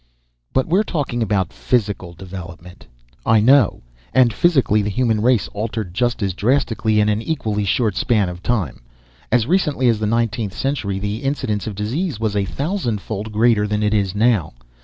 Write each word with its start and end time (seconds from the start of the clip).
"But 0.51 0.65
we're 0.67 0.81
talking 0.81 1.21
about 1.21 1.53
physical 1.53 2.13
development." 2.13 2.87
"I 3.23 3.39
know. 3.39 3.83
And 4.15 4.33
physically, 4.33 4.81
the 4.81 4.89
human 4.89 5.21
race 5.21 5.47
altered 5.49 5.93
just 5.93 6.23
as 6.23 6.33
drastically 6.33 6.99
in 6.99 7.07
an 7.07 7.21
equally 7.21 7.65
short 7.65 7.95
span 7.95 8.27
of 8.27 8.41
time. 8.41 8.81
As 9.31 9.45
recently 9.45 9.87
as 9.89 9.99
the 9.99 10.07
nineteenth 10.07 10.53
century, 10.57 10.97
the 10.97 11.17
incidence 11.17 11.67
of 11.67 11.75
disease 11.75 12.19
was 12.19 12.35
a 12.35 12.45
thousandfold 12.45 13.31
greater 13.31 13.67
than 13.67 13.83
it 13.83 13.93
is 13.93 14.15
now. 14.15 14.53